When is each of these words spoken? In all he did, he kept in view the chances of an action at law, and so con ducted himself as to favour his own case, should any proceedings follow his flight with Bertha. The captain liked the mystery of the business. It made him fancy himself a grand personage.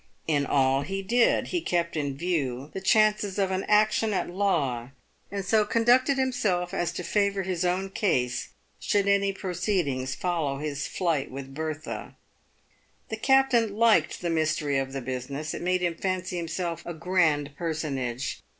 In 0.27 0.47
all 0.47 0.81
he 0.81 1.03
did, 1.03 1.49
he 1.49 1.61
kept 1.61 1.95
in 1.95 2.17
view 2.17 2.71
the 2.73 2.81
chances 2.81 3.37
of 3.37 3.51
an 3.51 3.63
action 3.65 4.15
at 4.15 4.31
law, 4.31 4.89
and 5.31 5.45
so 5.45 5.63
con 5.63 5.85
ducted 5.85 6.15
himself 6.17 6.73
as 6.73 6.91
to 6.93 7.03
favour 7.03 7.43
his 7.43 7.63
own 7.63 7.91
case, 7.91 8.49
should 8.79 9.07
any 9.07 9.31
proceedings 9.31 10.15
follow 10.15 10.57
his 10.57 10.87
flight 10.87 11.29
with 11.29 11.53
Bertha. 11.53 12.15
The 13.09 13.17
captain 13.17 13.75
liked 13.77 14.21
the 14.21 14.31
mystery 14.31 14.79
of 14.79 14.91
the 14.91 15.01
business. 15.01 15.53
It 15.53 15.61
made 15.61 15.81
him 15.81 15.93
fancy 15.93 16.35
himself 16.35 16.81
a 16.83 16.95
grand 16.95 17.55
personage. 17.55 18.41